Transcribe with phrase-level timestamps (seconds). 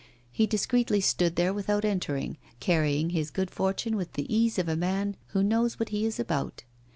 [0.31, 4.75] He discreetly stood there without entering, carrying his good fortune with the ease of a
[4.75, 6.63] man who knows what he is about.